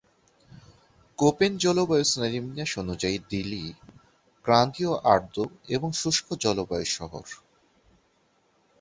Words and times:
Copen 1.19 1.51
জলবায়ু 1.57 2.05
শ্রেণিবিন্যাস 2.05 2.71
অনুযায়ী 2.77 3.17
দিলি 3.29 3.63
ক্রান্তীয় 4.45 4.93
আর্দ্র 5.05 5.37
এবং 5.67 5.89
শুষ্ক 5.93 6.27
জলবায়ুর 6.35 6.91
শহর। 6.97 7.25